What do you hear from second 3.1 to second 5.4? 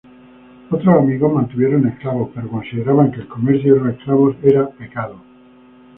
que el comercio de los esclavos era pecado.